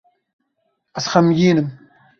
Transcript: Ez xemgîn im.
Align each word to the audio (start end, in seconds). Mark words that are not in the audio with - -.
Ez 0.97 1.05
xemgîn 1.11 1.57
im. 1.61 1.69